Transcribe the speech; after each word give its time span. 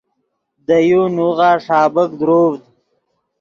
دے 0.65 0.77
یو 0.89 1.03
نوغہ 1.15 1.51
ݰابیک 1.65 2.11
دروڤد 2.19 2.61